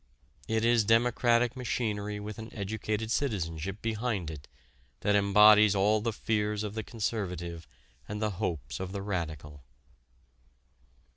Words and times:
It 0.47 0.65
is 0.65 0.83
democratic 0.83 1.55
machinery 1.55 2.19
with 2.19 2.39
an 2.39 2.51
educated 2.55 3.11
citizenship 3.11 3.83
behind 3.83 4.31
it 4.31 4.47
that 5.01 5.15
embodies 5.15 5.75
all 5.75 6.01
the 6.01 6.11
fears 6.11 6.63
of 6.63 6.73
the 6.73 6.81
conservative 6.83 7.67
and 8.07 8.19
the 8.19 8.31
hopes 8.41 8.79
of 8.79 8.93
the 8.93 9.03
radical. 9.03 9.63